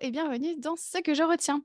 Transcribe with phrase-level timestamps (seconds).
[0.00, 1.62] et bienvenue dans Ce que je retiens.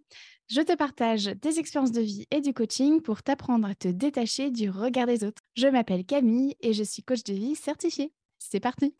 [0.50, 4.52] Je te partage des expériences de vie et du coaching pour t'apprendre à te détacher
[4.52, 5.42] du regard des autres.
[5.56, 8.12] Je m'appelle Camille et je suis coach de vie certifiée.
[8.38, 8.94] C'est parti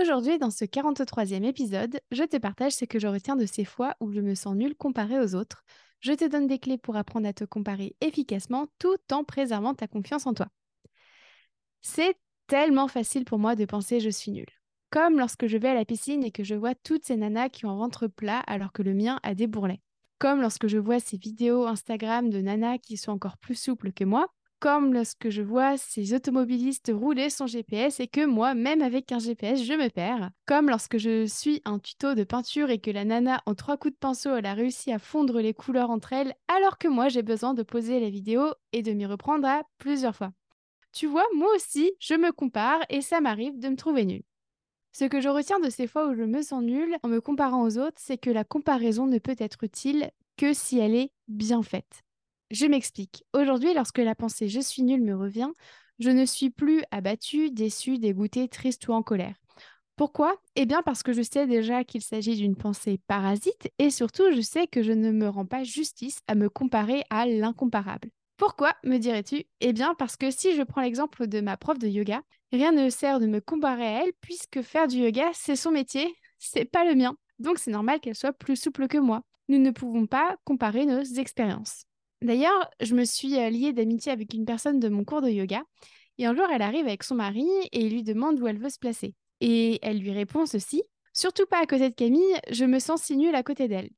[0.00, 3.94] Aujourd'hui, dans ce 43e épisode, je te partage ce que je retiens de ces fois
[4.00, 5.64] où je me sens nulle comparée aux autres.
[6.00, 9.86] Je te donne des clés pour apprendre à te comparer efficacement tout en préservant ta
[9.86, 10.48] confiance en toi.
[11.80, 12.16] C'est
[12.46, 14.50] tellement facile pour moi de penser je suis nulle.
[14.90, 17.66] Comme lorsque je vais à la piscine et que je vois toutes ces nanas qui
[17.66, 19.80] ont un ventre plat alors que le mien a des bourrelets.
[20.18, 24.04] Comme lorsque je vois ces vidéos Instagram de nanas qui sont encore plus souples que
[24.04, 24.28] moi.
[24.60, 29.18] Comme lorsque je vois ces automobilistes rouler sans GPS et que moi, même avec un
[29.18, 30.30] GPS, je me perds.
[30.46, 33.92] Comme lorsque je suis un tuto de peinture et que la nana, en trois coups
[33.94, 37.22] de pinceau, elle a réussi à fondre les couleurs entre elles, alors que moi, j'ai
[37.22, 40.32] besoin de poser la vidéo et de m'y reprendre à plusieurs fois.
[40.94, 44.22] Tu vois, moi aussi, je me compare et ça m'arrive de me trouver nulle.
[44.92, 47.64] Ce que je retiens de ces fois où je me sens nulle en me comparant
[47.64, 51.62] aux autres, c'est que la comparaison ne peut être utile que si elle est bien
[51.64, 52.02] faite.
[52.52, 53.24] Je m'explique.
[53.32, 55.50] Aujourd'hui, lorsque la pensée je suis nulle me revient,
[55.98, 59.34] je ne suis plus abattue, déçue, dégoûtée, triste ou en colère.
[59.96, 60.36] Pourquoi?
[60.54, 64.40] Eh bien parce que je sais déjà qu'il s'agit d'une pensée parasite et surtout je
[64.40, 68.10] sais que je ne me rends pas justice à me comparer à l'incomparable.
[68.36, 69.44] Pourquoi, me dirais-tu?
[69.60, 72.22] Eh bien parce que si je prends l'exemple de ma prof de yoga,
[72.52, 76.14] rien ne sert de me comparer à elle puisque faire du yoga, c'est son métier,
[76.38, 77.16] c'est pas le mien.
[77.38, 79.22] Donc c'est normal qu'elle soit plus souple que moi.
[79.48, 81.84] Nous ne pouvons pas comparer nos expériences.
[82.22, 85.62] D'ailleurs, je me suis euh, liée d'amitié avec une personne de mon cours de yoga
[86.18, 88.78] et un jour elle arrive avec son mari et lui demande où elle veut se
[88.78, 89.14] placer.
[89.40, 90.82] Et elle lui répond ceci
[91.12, 93.90] Surtout pas à côté de Camille, je me sens si nulle à côté d'elle.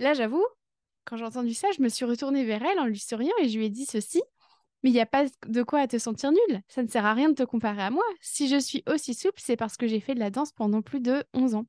[0.00, 0.44] Là, j'avoue,
[1.10, 3.58] quand j'ai entendu ça, je me suis retournée vers elle en lui souriant et je
[3.58, 4.22] lui ai dit ceci.
[4.82, 6.62] Mais il n'y a pas de quoi te sentir nulle.
[6.68, 8.04] Ça ne sert à rien de te comparer à moi.
[8.20, 11.00] Si je suis aussi souple, c'est parce que j'ai fait de la danse pendant plus
[11.00, 11.66] de 11 ans.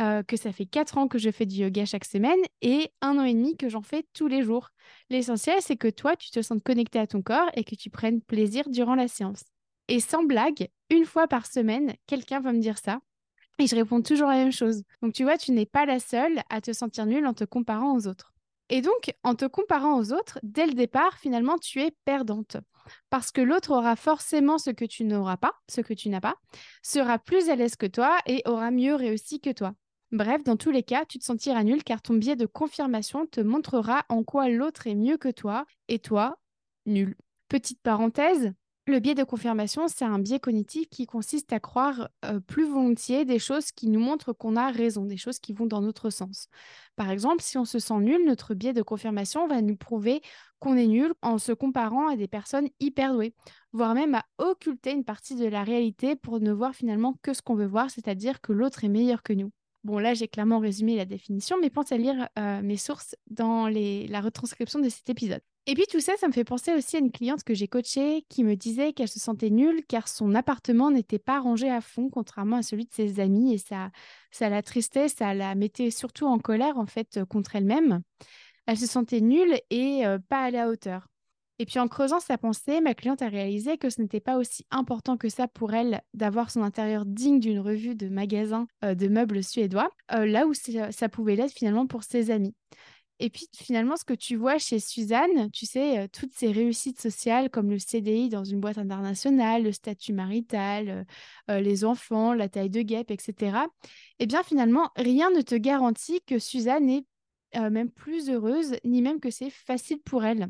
[0.00, 3.16] Euh, que ça fait 4 ans que je fais du yoga chaque semaine et un
[3.16, 4.70] an et demi que j'en fais tous les jours.
[5.08, 8.20] L'essentiel, c'est que toi, tu te sentes connecté à ton corps et que tu prennes
[8.20, 9.44] plaisir durant la séance.
[9.86, 12.98] Et sans blague, une fois par semaine, quelqu'un va me dire ça.
[13.60, 14.82] Et je réponds toujours la même chose.
[15.00, 17.96] Donc tu vois, tu n'es pas la seule à te sentir nulle en te comparant
[17.96, 18.33] aux autres.
[18.70, 22.56] Et donc, en te comparant aux autres, dès le départ, finalement, tu es perdante.
[23.10, 26.36] Parce que l'autre aura forcément ce que tu n'auras pas, ce que tu n'as pas,
[26.82, 29.74] sera plus à l'aise que toi et aura mieux réussi que toi.
[30.12, 33.40] Bref, dans tous les cas, tu te sentiras nul car ton biais de confirmation te
[33.40, 36.38] montrera en quoi l'autre est mieux que toi et toi,
[36.86, 37.16] nul.
[37.48, 38.52] Petite parenthèse,
[38.86, 43.24] le biais de confirmation, c'est un biais cognitif qui consiste à croire euh, plus volontiers
[43.24, 46.48] des choses qui nous montrent qu'on a raison, des choses qui vont dans notre sens.
[46.96, 50.22] Par exemple, si on se sent nul, notre biais de confirmation va nous prouver
[50.60, 53.34] qu'on est nul en se comparant à des personnes hyper douées,
[53.72, 57.42] voire même à occulter une partie de la réalité pour ne voir finalement que ce
[57.42, 59.50] qu'on veut voir, c'est-à-dire que l'autre est meilleur que nous.
[59.84, 63.68] Bon, là, j'ai clairement résumé la définition, mais pense à lire euh, mes sources dans
[63.68, 65.42] la retranscription de cet épisode.
[65.66, 68.24] Et puis tout ça, ça me fait penser aussi à une cliente que j'ai coachée
[68.28, 72.08] qui me disait qu'elle se sentait nulle car son appartement n'était pas rangé à fond,
[72.10, 73.54] contrairement à celui de ses amis.
[73.54, 73.90] Et ça,
[74.30, 78.00] ça la tristait, ça la mettait surtout en colère en fait euh, contre elle-même.
[78.66, 81.08] Elle se sentait nulle et euh, pas à la hauteur.
[81.58, 84.66] Et puis en creusant sa pensée, ma cliente a réalisé que ce n'était pas aussi
[84.70, 89.08] important que ça pour elle d'avoir son intérieur digne d'une revue de magasin euh, de
[89.08, 92.54] meubles suédois, là où ça pouvait l'être finalement pour ses amis.
[93.20, 97.00] Et puis finalement, ce que tu vois chez Suzanne, tu sais, euh, toutes ces réussites
[97.00, 101.04] sociales comme le CDI dans une boîte internationale, le statut marital, euh,
[101.50, 103.66] euh, les enfants, la taille de guêpe, etc.
[104.18, 107.04] Eh bien finalement, rien ne te garantit que Suzanne est
[107.70, 110.48] même plus heureuse, ni même que c'est facile pour elle.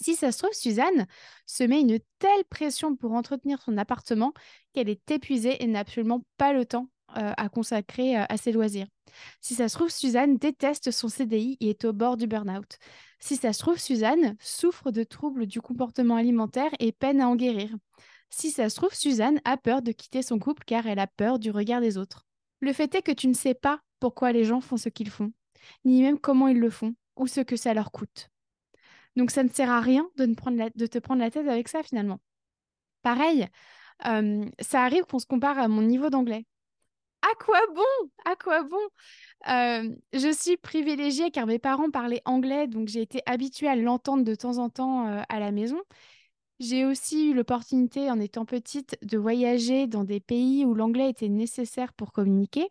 [0.00, 1.06] Si ça se trouve, Suzanne
[1.46, 4.32] se met une telle pression pour entretenir son appartement
[4.72, 8.88] qu'elle est épuisée et n'a absolument pas le temps à consacrer à ses loisirs.
[9.40, 12.78] Si ça se trouve, Suzanne déteste son CDI et est au bord du burn-out.
[13.20, 17.36] Si ça se trouve, Suzanne souffre de troubles du comportement alimentaire et peine à en
[17.36, 17.70] guérir.
[18.30, 21.38] Si ça se trouve, Suzanne a peur de quitter son couple car elle a peur
[21.38, 22.26] du regard des autres.
[22.60, 25.32] Le fait est que tu ne sais pas pourquoi les gens font ce qu'ils font,
[25.84, 28.30] ni même comment ils le font, ou ce que ça leur coûte.
[29.16, 32.20] Donc ça ne sert à rien de, te prendre la tête avec ça finalement.
[33.02, 33.46] Pareil,
[34.02, 36.46] ça arrive qu'on se compare à mon niveau d'anglais
[37.22, 38.10] à quoi bon?
[38.26, 38.76] À quoi bon?
[40.12, 44.34] Je suis privilégiée car mes parents parlaient anglais, donc j'ai été habituée à l'entendre de
[44.34, 45.80] temps en temps à la maison.
[46.60, 51.28] J'ai aussi eu l'opportunité, en étant petite, de voyager dans des pays où l'anglais était
[51.28, 52.68] nécessaire pour communiquer.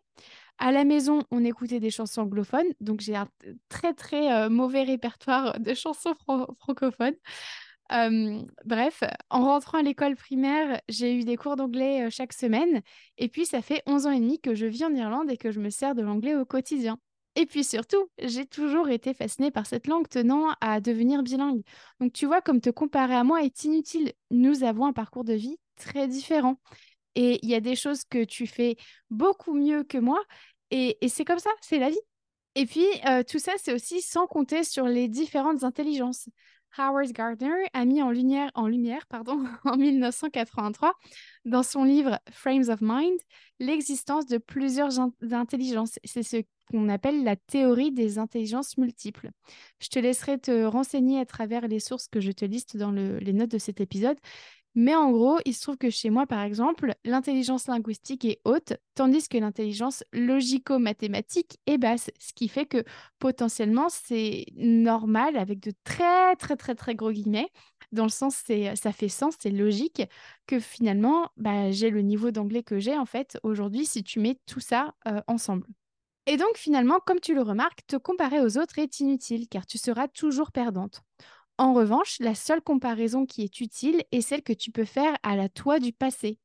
[0.58, 3.28] À la maison, on écoutait des chansons anglophones, donc j'ai un
[3.68, 6.14] très très euh, mauvais répertoire de chansons
[6.58, 7.16] francophones.
[8.64, 12.82] bref, en rentrant à l'école primaire, j'ai eu des cours d'anglais chaque semaine.
[13.18, 15.50] Et puis, ça fait 11 ans et demi que je vis en Irlande et que
[15.50, 16.98] je me sers de l'anglais au quotidien.
[17.36, 21.62] Et puis surtout, j'ai toujours été fascinée par cette langue tenant à devenir bilingue.
[22.00, 24.12] Donc tu vois, comme te comparer à moi est inutile.
[24.30, 26.60] Nous avons un parcours de vie très différent.
[27.14, 28.76] Et il y a des choses que tu fais
[29.10, 30.22] beaucoup mieux que moi.
[30.70, 32.00] Et, c'est comme ça, c'est la vie.
[32.56, 32.86] Et puis,
[33.28, 36.28] tout ça, c'est aussi sans compter sur les différentes intelligences.
[36.76, 40.94] Howard Gardner a mis en lumière, en, lumière pardon, en 1983,
[41.44, 43.18] dans son livre Frames of Mind,
[43.60, 44.98] l'existence de plusieurs
[45.32, 45.98] intelligences.
[46.04, 49.30] C'est ce qu'on appelle la théorie des intelligences multiples.
[49.80, 53.32] Je te laisserai te renseigner à travers les sources que je te liste dans les
[53.32, 54.18] notes de cet épisode,
[54.74, 58.72] mais en gros, il se trouve que chez moi, par exemple, l'intelligence linguistique est haute,
[58.94, 62.84] tandis que l'intelligence logico-mathématique est basse, ce qui fait que
[63.20, 67.50] potentiellement, c'est normal, avec de très, très, très, très gros guillemets,
[67.92, 70.02] dans le sens, c'est, ça fait sens, c'est logique,
[70.46, 74.38] que finalement, bah, j'ai le niveau d'anglais que j'ai, en fait, aujourd'hui, si tu mets
[74.46, 75.66] tout ça euh, ensemble.
[76.26, 79.78] Et donc, finalement, comme tu le remarques, te comparer aux autres est inutile, car tu
[79.78, 81.02] seras toujours perdante.
[81.58, 85.36] En revanche, la seule comparaison qui est utile est celle que tu peux faire à
[85.36, 86.38] la toi du passé.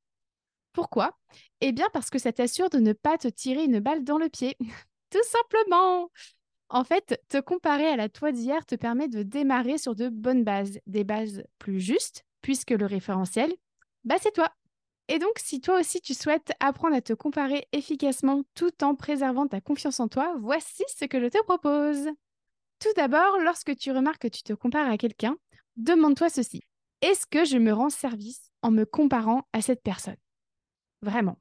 [0.73, 1.17] Pourquoi?
[1.61, 4.29] Eh bien parce que ça t'assure de ne pas te tirer une balle dans le
[4.29, 4.55] pied.
[5.09, 6.11] Tout simplement.
[6.69, 10.43] En fait, te comparer à la toi d'hier te permet de démarrer sur de bonnes
[10.43, 13.53] bases, des bases plus justes, puisque le référentiel,
[14.03, 14.53] bah c'est toi.
[15.07, 19.47] Et donc, si toi aussi tu souhaites apprendre à te comparer efficacement tout en préservant
[19.47, 22.09] ta confiance en toi, voici ce que je te propose.
[22.79, 25.35] Tout d'abord, lorsque tu remarques que tu te compares à quelqu'un,
[25.75, 26.63] demande-toi ceci.
[27.01, 30.17] Est-ce que je me rends service en me comparant à cette personne?
[31.01, 31.37] Vraiment.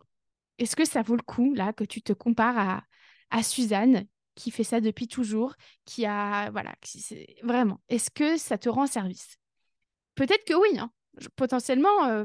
[0.58, 2.82] Est-ce que ça vaut le coup, là, que tu te compares
[3.30, 4.04] à, Suzanne,
[4.34, 5.54] qui fait ça depuis toujours,
[5.84, 6.50] qui a...
[6.50, 6.74] Voilà,
[7.42, 7.80] vraiment.
[7.88, 9.36] Est-ce que ça te rend service?
[10.16, 10.90] Peut-être que oui, hein.
[11.36, 12.24] potentiellement, euh,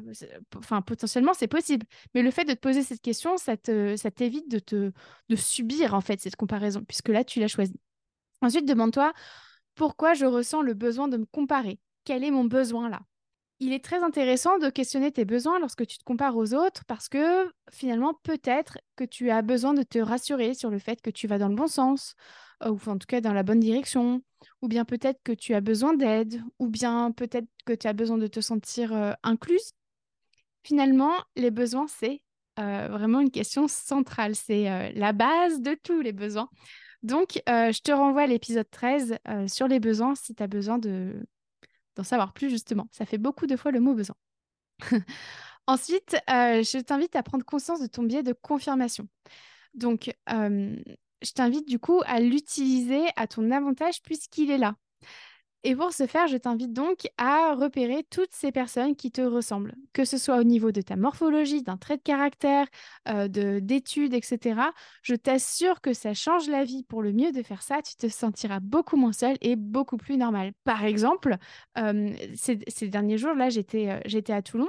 [0.86, 1.86] potentiellement c'est possible.
[2.16, 4.92] Mais le fait de te poser cette question, ça t'évite de te
[5.30, 7.80] de subir en fait cette comparaison, puisque là tu l'as choisi.
[8.44, 9.14] Ensuite, demande-toi
[9.74, 11.80] pourquoi je ressens le besoin de me comparer.
[12.04, 13.00] Quel est mon besoin là?
[13.62, 17.08] Il est très intéressant de questionner tes besoins lorsque tu te compares aux autres parce
[17.08, 21.28] que finalement, peut-être que tu as besoin de te rassurer sur le fait que tu
[21.28, 22.16] vas dans le bon sens,
[22.64, 24.22] euh, ou en tout cas dans la bonne direction,
[24.62, 28.18] ou bien peut-être que tu as besoin d'aide, ou bien peut-être que tu as besoin
[28.18, 29.72] de te sentir euh, incluse.
[30.64, 32.22] Finalement, les besoins, c'est
[32.60, 34.36] euh, vraiment une question centrale.
[34.36, 36.50] C'est la base de tous les besoins.
[37.04, 40.48] Donc, euh, je te renvoie à l'épisode 13 euh, sur les besoins si tu as
[40.48, 41.14] besoin de
[41.96, 42.88] d'en savoir plus justement.
[42.92, 44.16] Ça fait beaucoup de fois le mot besoin.
[45.68, 49.08] Ensuite, euh, je t'invite à prendre conscience de ton biais de confirmation.
[49.76, 54.76] Donc, je t'invite du coup à l'utiliser à ton avantage puisqu'il est là.
[55.66, 59.76] Et pour ce faire, je t'invite donc à repérer toutes ces personnes qui te ressemblent,
[59.94, 62.68] que ce soit au niveau de ta morphologie, d'un trait de caractère,
[63.08, 64.60] euh, d'études, etc.
[65.04, 67.82] Je t'assure que ça change la vie pour le mieux de faire ça.
[67.82, 70.52] Tu te sentiras beaucoup moins seule et beaucoup plus normal.
[70.66, 71.38] Par exemple,
[71.78, 72.58] euh, ces,
[72.90, 74.68] derniers jours, là, j'étais euh, j'étais à Toulon.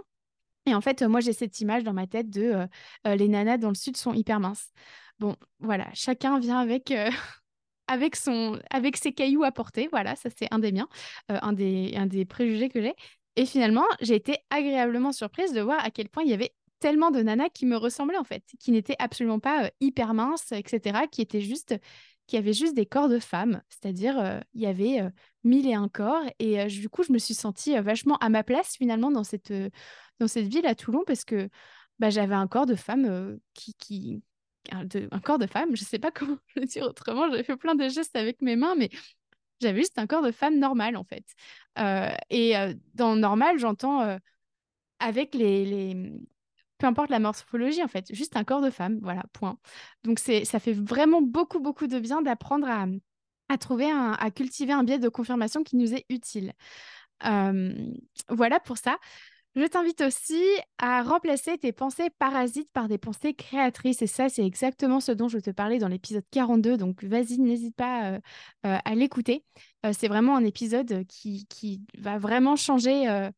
[0.67, 2.67] Et en fait, moi, j'ai cette image dans ma tête de
[3.05, 4.73] les nanas dans le sud sont hyper minces.
[5.19, 6.93] Bon, voilà, chacun vient avec
[7.87, 9.89] avec, son, avec ses cailloux à porter.
[9.91, 10.89] Voilà, ça c'est un des miens,
[11.31, 12.95] euh, un, des, un des préjugés que j'ai.
[13.37, 17.11] Et finalement, j'ai été agréablement surprise de voir à quel point il y avait tellement
[17.11, 21.07] de nanas qui me ressemblaient en fait, qui n'étaient absolument pas euh, hyper minces, etc.,
[21.11, 21.75] qui étaient juste
[22.27, 25.03] qui avaient juste des corps de femmes, c'est-à-dire euh, il y avait
[25.43, 28.77] mille et un corps et du coup je me suis sentie vachement à ma place
[28.79, 29.53] finalement dans cette
[30.21, 31.51] dans cette ville à Toulon parce que
[31.99, 34.23] bah, j'avais un corps de femme qui, qui,
[34.73, 37.89] un, corps de femme, je sais pas comment le dire autrement, j'avais fait plein de
[37.89, 38.91] gestes avec mes mains, mais
[39.61, 41.25] j'avais juste un corps de femme normal en fait.
[41.79, 44.19] Euh, et euh, dans normal, j'entends euh,
[44.99, 46.13] avec les, les,
[46.79, 49.59] peu importe la morphologie en fait, juste un corps de femme, voilà, point.
[50.05, 52.87] Donc ça fait vraiment beaucoup, beaucoup de bien d'apprendre à,
[53.49, 56.53] à trouver, à cultiver un biais de confirmation qui nous est utile.
[58.29, 58.99] voilà pour ça.
[59.57, 60.43] Je t'invite aussi
[60.79, 64.03] à remplacer tes pensées parasites par des pensées créatrices.
[64.03, 66.77] Et ça, c'est exactement ce dont je te parlais dans l'épisode 42.
[66.77, 68.21] Donc, vas-y, n'hésite pas euh,
[68.67, 69.45] euh, à l'écouter.
[69.87, 71.47] Euh, c'est vraiment un épisode qui,
[71.99, 73.31] va vraiment changer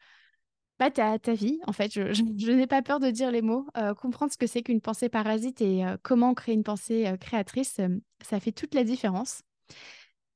[0.78, 1.58] bah, ta, vie.
[1.66, 3.66] En fait, je, n'ai pas peur de dire les mots.
[3.98, 7.78] comprendre ce que c'est qu'une pensée parasite et comment créer une pensée créatrice,
[8.22, 9.42] ça fait toute la différence.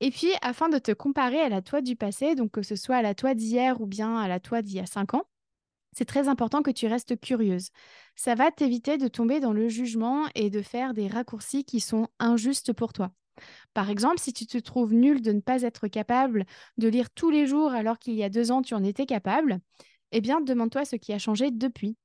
[0.01, 2.97] Et puis, afin de te comparer à la toi du passé, donc que ce soit
[2.97, 5.25] à la toi d'hier ou bien à la toi d'il y a cinq ans,
[5.93, 7.69] c'est très important que tu restes curieuse.
[8.17, 12.09] Ça va t'éviter de tomber dans le jugement et de faire des raccourcis qui sont
[12.19, 13.13] injustes pour toi.
[13.75, 16.45] Par exemple, si tu te trouves nul de ne pas être capable
[16.77, 19.61] de lire tous les jours alors qu'il y a deux ans tu en étais capable,
[20.13, 21.97] eh bien demande-toi ce qui a changé depuis.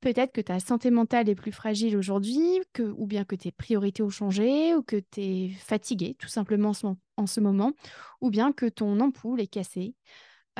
[0.00, 4.10] Peut-être que ta santé mentale est plus fragile aujourd'hui, ou bien que tes priorités ont
[4.10, 6.72] changé, ou que tu es fatigué tout simplement
[7.16, 7.72] en ce moment,
[8.20, 9.94] ou bien que ton ampoule est cassée.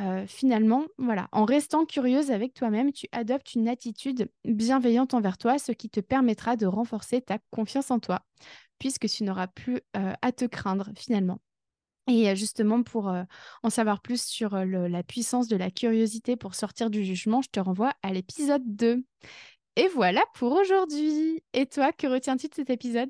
[0.01, 5.59] Euh, finalement, voilà, en restant curieuse avec toi-même, tu adoptes une attitude bienveillante envers toi,
[5.59, 8.21] ce qui te permettra de renforcer ta confiance en toi,
[8.79, 11.39] puisque tu n'auras plus euh, à te craindre finalement.
[12.07, 13.13] Et euh, justement, pour
[13.63, 17.59] en savoir plus sur la puissance de la curiosité pour sortir du jugement, je te
[17.59, 19.03] renvoie à l'épisode 2.
[19.75, 21.43] Et voilà pour aujourd'hui.
[21.53, 23.09] Et toi, que retiens-tu de cet épisode?